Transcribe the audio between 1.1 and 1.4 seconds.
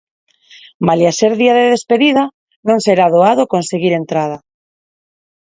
ser